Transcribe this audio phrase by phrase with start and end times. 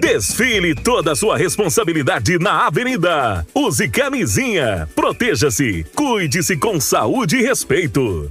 [0.00, 3.44] Desfile toda a sua responsabilidade na avenida.
[3.52, 8.30] Use camisinha, proteja-se, cuide-se com saúde e respeito.